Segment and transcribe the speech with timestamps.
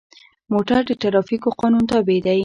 [0.53, 2.39] موټر د ټرافیکو قانون تابع دی.